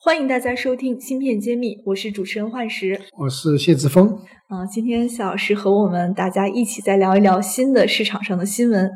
[0.00, 4.06] 欢迎大家收听《芯片揭秘》，我是主持人幻石，我是谢志峰。
[4.48, 8.88] 嗯，今天小老师和我们大家一起再聊一聊新的市场上的新闻，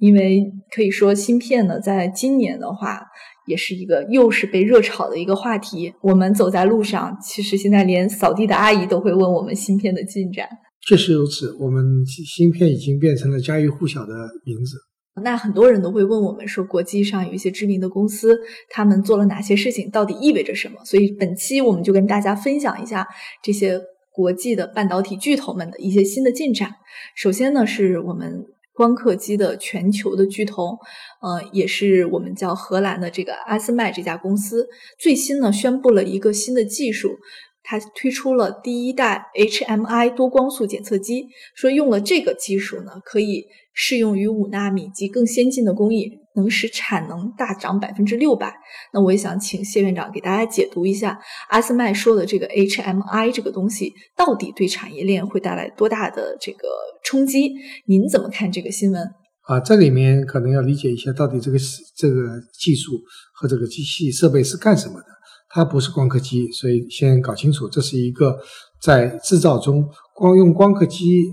[0.00, 3.00] 因为可以说芯片呢，在今年的话，
[3.46, 5.94] 也是一个又是被热炒的一个话题。
[6.02, 10.46] 我们走在路上，其实现在连扫地的阿姨都会问我们芯片的进展。
[10.86, 14.12] 确实如此，我们芯片已经变成了家喻户晓的
[14.44, 14.76] 名字。
[15.22, 18.38] 那很多人都会问我们说，国际上有一些知名的公司，
[18.68, 20.84] 他们做了哪些事情，到底意味着什么？
[20.84, 23.06] 所以本期我们就跟大家分享一下
[23.42, 23.80] 这些
[24.12, 26.70] 国际的半导体巨头们的一些新的进展。
[27.16, 30.78] 首先呢，是我们光刻机的全球的巨头，
[31.20, 37.18] 呃，也是我们叫荷兰的这个阿斯麦这家公司，最新呢宣布了一个新的技术。
[37.62, 43.44] 它推出了第一代 HMI 多光速检测机，说用了这个技术呢，可以
[43.82, 48.54] 适用于五纳米及更先进的工艺，能使产能大涨百分之六百。
[48.92, 56.68] 那我也想请谢院长给大家解读一下阿斯麦说的这个 HMI 这个东西到底对产业链会带来多大的这个
[57.02, 57.54] 冲击？
[57.86, 59.02] 您怎么看这个新闻？
[59.46, 61.58] 啊，这里面可能要理解一下，到底这个
[61.96, 63.00] 这个技术
[63.32, 65.06] 和这个机器设备是干什么的。
[65.48, 68.38] 它不是光刻机，所以先搞清楚，这是一个
[68.80, 71.24] 在制造中光用光刻机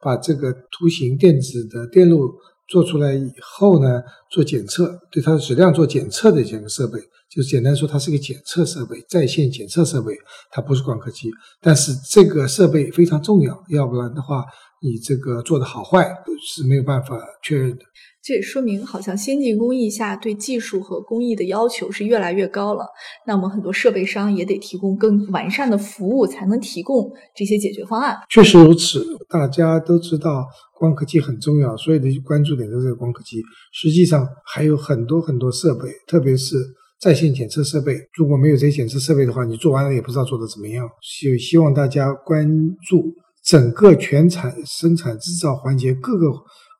[0.00, 2.32] 把这个图形电子的电路
[2.68, 10.12] 做出来以后呢，做检测，对它的质量做检测的这个设备，就简单说，它是一个检测设备，在线检测设备，
[10.50, 14.44] 它不是光刻机，但是这个设备非常重要，要不然的话，
[14.82, 16.08] 你这个做的好坏
[16.40, 17.84] 是没有办法确认的。
[18.20, 22.84] 这也说明，好像先进工艺下对技术和工艺的要求是越来越高了。
[23.26, 28.16] 那么，很多设备商也得提供更完善的服务，才能提供这些解决方案。
[28.28, 30.44] 确实如此，大家都知道
[30.76, 33.40] 光刻机很重要，所有的关注点都在光刻机。
[33.72, 36.56] 实际上还有很多很多设备，特别是
[37.00, 37.94] 在线检测设备。
[38.14, 40.86] 如果没有这些检测设备的话，你做完了也不知道做的怎么样。
[41.00, 42.46] 希希望大家关
[42.86, 43.14] 注
[43.48, 46.26] 整个全产生产制造环节各个。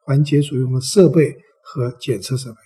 [0.08, 2.56] 环节所用的设备和检测设备。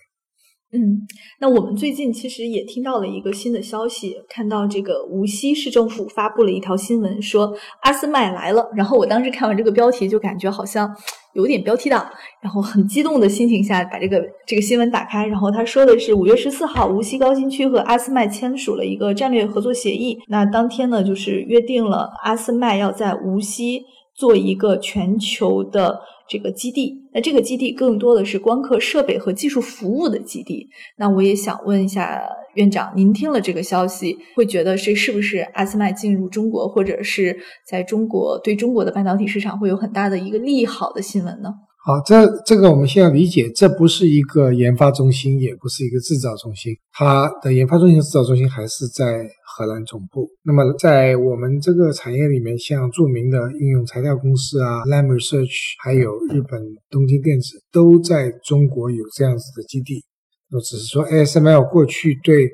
[0.78, 1.04] 嗯，
[1.40, 8.70] 那我们最近其实也听到了一个新的消息，看到这个无锡市政府发布了一条新闻，说阿斯麦来了。
[8.76, 10.88] 然后我当时看完这个标题，就感觉好像
[11.34, 12.06] 有点标题党，
[12.40, 20.18] 然后很激动的心情下把这个这个新闻打开，然后他说的是五月十四号，无锡高新区和阿斯麦签署了一个战略合作协议。
[20.28, 23.84] 那当天呢，就是约定了阿斯麦要在无锡
[24.14, 26.00] 做一个全球的。
[26.32, 30.66] 这个基地，那这个基地更多的是光刻设备和技术服务的基地。
[30.96, 32.22] 那我也想问一下
[32.54, 37.38] 院长，您听了这个消息，会觉得这是不是阿斯麦进入中国，或者是
[37.68, 41.52] 在中国对中国的半导体市场会有很大的一个利好的新闻呢？
[41.84, 49.28] 好，这这个我们先要理解，这不是一个研发中心，也不是一个制造中心，它的研发中心、制造中心还是在。
[49.54, 50.30] 荷兰总部。
[50.44, 60.02] 那么，在我们这个产业里面，像著名的应用材料公司啊，Lam Research，还有日本东京电子，都在中国有这样子的基地。
[60.50, 62.48] 那只是说，ASML 过去对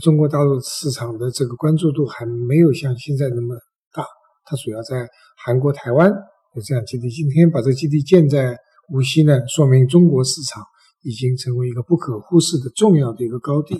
[0.00, 3.56] 中国大陆市场的这个关注度还没有像现在那么
[3.92, 4.04] 大。
[4.44, 5.08] 它主要在
[5.44, 6.08] 韩国、台湾
[6.54, 7.08] 有这样基地。
[7.10, 8.56] 今天把这个基地建在
[8.92, 10.62] 无锡呢，说明中国市场
[11.02, 13.78] 已经成为一个不可忽视的重要的一个高地。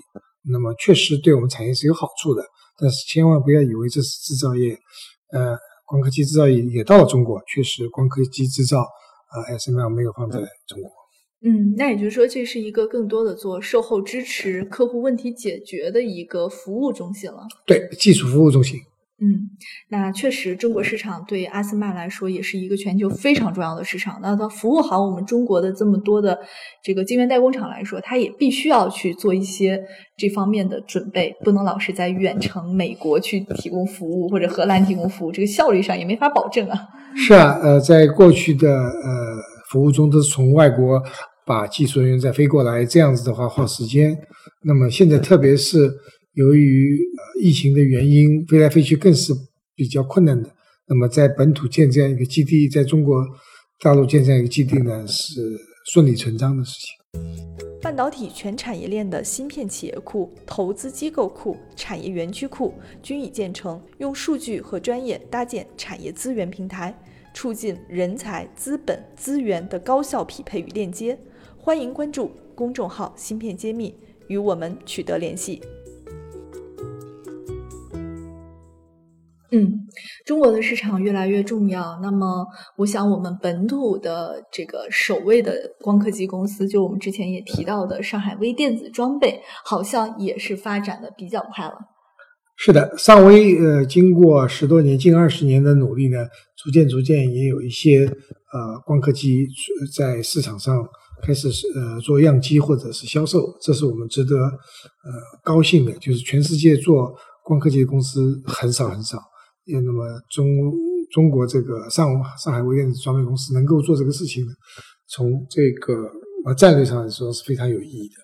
[0.50, 2.42] 那么确实对我们产业是有好处的，
[2.78, 4.78] 但是千万不要以为这是制造业，
[5.32, 10.90] 呃，光刻机制造业也到了中国，确实光刻机制造，呃，SML 没有放在中国。
[11.40, 17.46] 嗯，那也就是说，这是一个更多的做售后支持、客户问题解决的一个服务中心了。
[17.66, 18.80] 对，技术服务中心。
[19.20, 19.50] 嗯，
[19.88, 24.20] 那确实，中国市场对阿斯麦来说也是一个全球非常重要的市场。
[24.22, 26.38] 那它服务好我们中国的这么多的
[26.84, 29.82] 这个晶圆代工厂来说，它也必须要去做一些
[30.16, 36.78] 这方面的准备，不能老是在远程美国去提供服务或者荷兰提供服务，这个效率上也没法保证啊。
[37.16, 39.36] 是啊，呃，在过去的呃
[39.68, 41.02] 服务中，都是从外国
[41.44, 44.16] 把技术人员再飞过来，这样子的话耗时间。
[44.62, 45.90] 那么现在，特别是
[46.38, 46.96] 由于
[47.40, 49.34] 疫情的原因，飞来飞去更是
[49.74, 50.48] 比较困难的。
[50.86, 53.26] 那么在本土建这样一个基地，在中国
[53.80, 55.58] 大陆建这样一个基地呢，是
[55.92, 57.20] 顺理成章的事情。
[57.82, 66.96] 半导体全产业链的芯片企业库、投资机构库、产业园区库均已建成，用数据和专业搭建产业资源平台。
[67.34, 71.18] 促进人才、资本、资源的高效匹配与链接。
[71.56, 73.92] 欢迎关注公众号“芯片揭秘”，
[74.28, 75.60] 与我们取得联系。
[79.50, 79.86] 嗯，
[80.26, 81.98] 中国的市场越来越重要。
[82.02, 82.46] 那么，
[82.76, 91.78] 我想我们本土的这个首位的光刻机公司，就我们之前也提到的上海微电子装备，好像也是发展的比较快了。
[92.56, 99.46] 是的，上微呃，经过十多年、近二十年的努力呢，逐渐逐渐也有一些呃光刻机
[99.96, 100.86] 在市场上
[101.22, 105.92] 开始呃做样机或者是销售，这是我们值得呃高兴的。
[105.92, 109.18] 就是全世界做光刻机的公司很少很少。
[109.72, 110.46] 那么中
[111.10, 114.52] 中国这个上上海微电子装备公司能够做这个事情呢，
[115.08, 116.10] 从这个
[116.44, 118.14] 呃战略上来说是非常有意义的，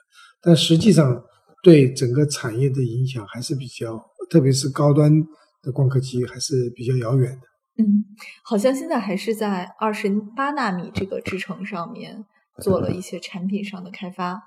[0.43, 1.23] 但实际上
[1.63, 3.99] 对整个产业的影响还是比较，
[4.31, 5.13] 特别是高端
[5.63, 7.41] 的光刻机还是比较遥远的。
[7.77, 8.05] 嗯，
[8.45, 12.25] 好像现在还是在二十八纳米这个制程上面
[12.63, 14.41] 做了一些产品上的开发。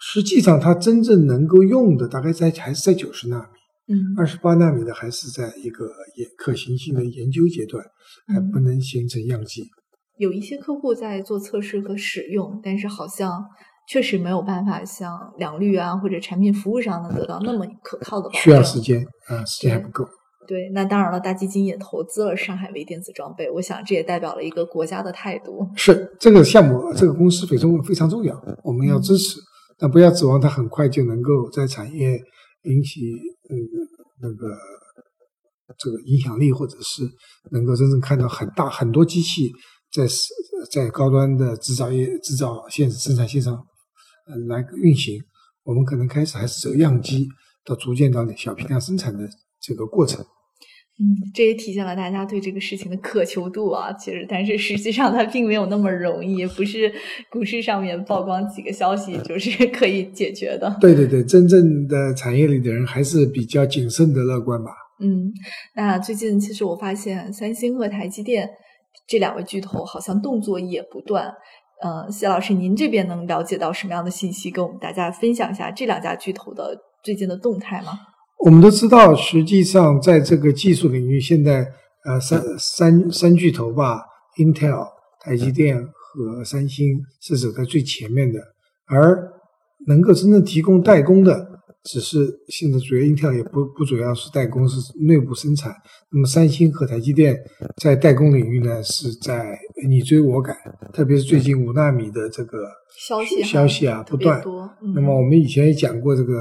[0.00, 3.61] 实际上，它真正能够用的大概在还是在九十纳米。
[3.88, 5.86] 嗯，二十八纳米的还是在一个
[6.16, 7.84] 研可行性的研究阶段，
[8.32, 9.64] 还不能形成样机。
[10.18, 13.44] 有一些客户在做测试和使用，但是好像
[13.88, 20.06] 确实没有办法像良率啊或者产品服务上能得到那么可靠的保需要时间啊，时间还不够。
[20.46, 25.66] 对，那当然了，大基金也投资了上海微电子装备，我想这也代表了一个国家的态度。
[25.74, 29.40] 是这个项目，这个公司非常非常重要，我们要支持，
[29.76, 32.20] 但不要指望它很快就能够在产业。
[32.64, 33.41] 引起嗯
[34.20, 34.56] 那个
[35.78, 37.02] 这个影响力，或者是
[37.50, 39.50] 能够真正看到很大很多机器
[39.92, 40.06] 在
[40.70, 43.54] 在高端的制造业制造线生产线上
[44.26, 45.20] 呃来运行，
[45.64, 47.26] 我们可能开始还是走样机，
[47.64, 49.28] 到逐渐到小批量生产的
[49.60, 50.24] 这个过程。
[51.00, 53.92] 嗯，这也体现了大家对这个事情的渴求度啊。
[53.94, 56.92] 其实，但是实际上它并没有那么容易，不是
[57.30, 60.76] 股市上面曝光几个消息就是可以解决的。
[60.80, 64.70] 对对对，真正的产业里的人还是比较谨慎的乐观吧。
[65.00, 65.32] 嗯，
[65.74, 68.48] 那最近其实我发现三星和台积电
[69.08, 71.32] 这两位巨头好像动作也不断。
[71.80, 77.98] 呃，谢老师，您这边能了解到什么样的信息，跟我们大家分享一下这两家巨头的最近的动态吗？
[78.44, 81.64] 我们都知道，实际上在这个技术领域，现在
[82.04, 84.00] 呃三三三巨头吧
[84.36, 84.84] ，Intel、
[85.20, 88.40] 台积电和三星是走在最前面的，
[88.86, 89.30] 而
[89.86, 91.46] 能够真正提供代工的，
[91.84, 92.18] 只是
[92.48, 95.72] 现在主要 Intel 也不不主要是代工，是内部生产。
[96.10, 97.36] 那么三星和台积电
[97.80, 99.56] 在代工领域呢，是在
[99.88, 100.56] 你追我赶，
[100.92, 102.58] 特别是最近五纳米的这个
[102.98, 104.42] 消息消息啊不断。
[104.96, 106.34] 那么我们以前也讲过这个。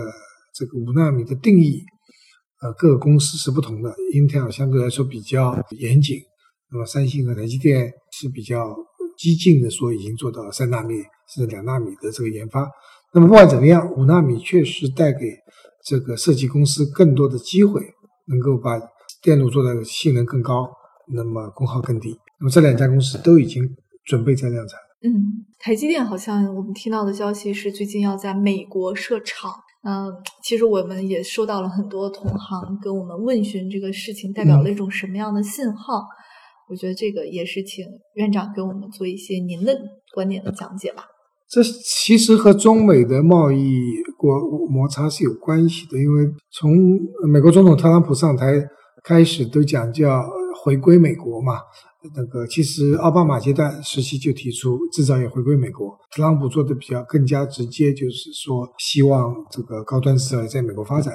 [0.54, 1.82] 这个五纳米的定义，
[2.62, 3.90] 呃，各个公司是不同的。
[4.14, 6.20] Intel 相对来说比较严谨，
[6.72, 8.76] 那么三星和台积电是比较
[9.18, 10.96] 激进的，说已经做到三纳米
[11.34, 12.70] 甚至两纳米的这个研发。
[13.14, 15.20] 那么不管怎么样，五纳米确实带给
[15.84, 17.82] 这个设计公司更多的机会，
[18.28, 18.80] 能够把
[19.24, 20.70] 电路做的性能更高，
[21.14, 22.16] 那么功耗更低。
[22.40, 23.68] 那么这两家公司都已经
[24.06, 24.80] 准备在量产。
[25.04, 29.52] 嗯，台积电好像我们听到的消息是最近要在美国设厂。
[29.84, 30.14] 嗯，
[30.44, 36.04] 其实我们也收到了很多同行跟我们问询这个事情代表了一种什么样的信号。
[36.70, 39.78] 我觉得这个也是请院长给我们做一些您的
[40.14, 41.04] 观点的讲解吧。
[41.50, 43.68] 这其实和中美的贸易
[44.16, 46.72] 国摩擦是有关系的，因为从
[47.28, 48.54] 美国总统特朗普上台
[49.04, 50.24] 开始都讲叫
[50.64, 51.54] 回归美国嘛。
[52.16, 61.14] 那个其实奥巴马阶段时期就提出制造业回归美国，特朗普做的比较更加直接，就是说希望这个高端制造业在美国发展。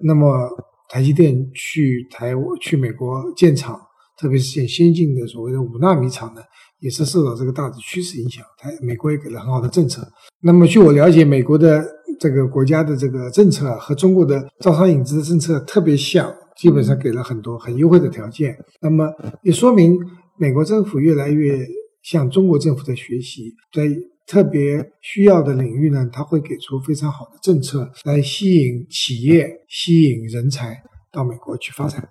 [0.00, 0.48] 那么
[0.88, 3.78] 台积电去台去美国建厂，
[4.18, 6.40] 特别是建先进的所谓的五纳米厂呢，
[6.80, 8.42] 也是受到这个大的趋势影响。
[8.58, 10.06] 台美国也给了很好的政策。
[10.40, 11.84] 那么据我了解，美国的
[12.18, 16.34] 这个国家的这个政策和中国的招商引资的政策特别像。
[16.56, 19.98] 基本上给了很多很优惠的条件，那么也说明
[20.36, 21.66] 美国政府越来越
[22.02, 23.82] 向中国政府在学习，在
[24.26, 30.82] 特别需要的领域呢，他会给出非常好的政策来吸引企业、吸引人才
[31.12, 32.08] 到美国去发展。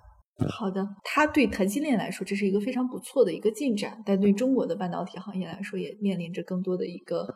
[0.48, 7.26] 好的，它对台积电来说这是一个非常不错的一个进展，但对中国的半导体行业来说也面临着更多的一个。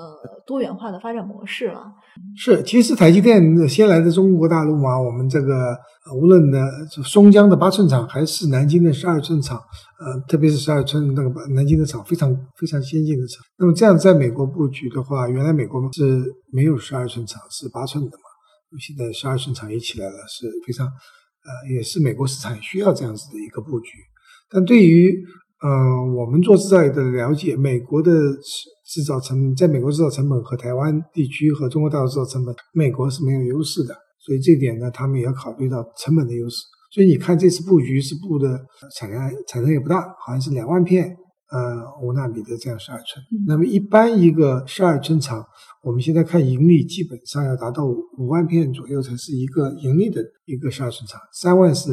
[0.00, 1.92] 呃，多元化的发展模式了。
[2.34, 5.76] 是，其实台积电先来的中国大陆嘛，我们这个
[6.16, 6.66] 无论的
[7.04, 9.58] 松江的八寸厂，还是南京的十二寸厂，
[9.98, 13.44] 呃，特别是十二寸那个南京的厂，非常非常先进的厂。
[13.58, 18.22] 那么这样在美国布局的话，原来美国是没有十二寸厂，是八寸的嘛。
[18.78, 23.90] 现在十二寸厂也起来了，是非常呃，也是美国市场需要这样子的一个布局。
[24.48, 25.14] 但对于
[25.62, 28.10] 嗯，我们做制造业的了解，美国的
[28.86, 36.56] 制造成本，在美国制造成本和台湾地区和中国大陆制造成本，美国是没有优势的，所以这点呢，他们也要考虑到成本的优势。
[36.92, 38.58] 所以你看这次布局是布的
[38.96, 41.16] 产量产能也不大，好像是两万片。
[41.52, 45.44] 呃，五纳米的这样十二寸，那么一般一个十二寸厂，
[45.82, 51.90] 我们现在看盈利基本上要达到五万片左右才是一个盈利的一个十二寸厂，三万是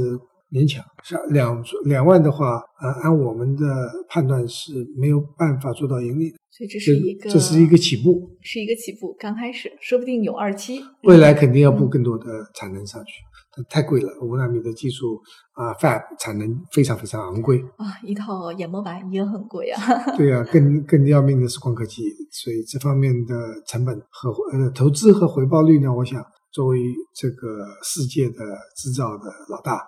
[0.52, 3.66] 勉强，是两两万的话，呃，按我们的
[4.10, 6.38] 判断是没有办法做到盈利的。
[6.50, 12.26] 所以这是一个，这是一个起步，是一个起步，刚开始，说不定有二期，未来肯定要布更多的
[12.56, 13.12] 产能上去。
[13.52, 15.20] 它太贵了，五纳米的技术
[15.54, 19.82] 啊，fab 产能非常非常昂贵啊，一套研磨板也很贵啊。
[20.16, 23.36] 对啊，更 更要命的是光刻机，所以这方面的
[23.68, 26.80] 成本和呃投资和回报率呢，我想作为
[27.16, 28.36] 这个世界的
[28.76, 29.82] 制造的老大，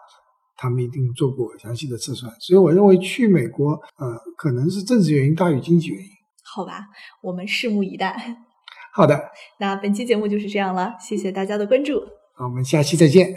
[0.62, 2.30] 他们一定做过详细的测算。
[2.42, 6.10] 所以我认为去美国，呃，可能是政治原因大于经济原因。
[6.44, 6.88] 好吧，
[7.22, 8.38] 我们拭目以待。
[8.94, 12.04] 好的，那本期节目就是这样了，谢谢大家的关注。
[12.36, 13.34] 好，我们下期再见。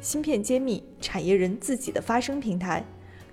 [0.00, 2.84] 芯片揭秘，产业人自己的发声平台，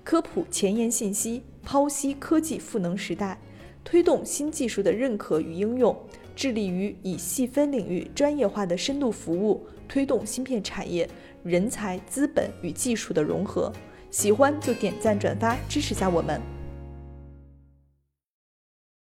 [0.03, 3.39] 科普前沿信息，剖析科技赋能时代，
[3.83, 5.97] 推动新技术的认可与应用，
[6.35, 11.09] 致力于以细分领域专业化的深度服务，推动芯片产业
[11.43, 13.71] 人才、资本与技术的融合。
[14.11, 16.60] 喜欢就点赞转发支持下我们。